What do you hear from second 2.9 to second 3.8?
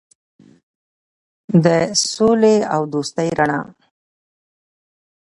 دوستۍ رڼا.